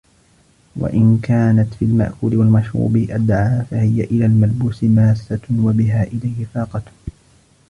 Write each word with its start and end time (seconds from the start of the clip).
وَإِنْ 0.75 1.19
كَانَتْ 1.23 1.73
فِي 1.73 1.85
الْمَأْكُولِ 1.85 2.35
وَالْمَشْرُوبِ 2.35 2.97
أَدْعَى 2.97 3.65
فَهِيَ 3.65 4.03
إلَى 4.03 4.25
الْمَلْبُوسِ 4.25 4.83
مَاسَّةٌ 4.83 5.41
وَبِهَا 5.59 6.03
إلَيْهِ 6.03 6.45
فَاقَةٌ 6.53 6.81